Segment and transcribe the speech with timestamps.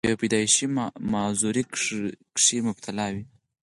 [0.05, 0.65] پۀ يو پېدائشي
[1.11, 1.63] معذورۍ
[2.35, 3.23] کښې مبتلا وي،